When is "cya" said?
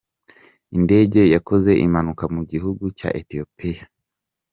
2.97-3.09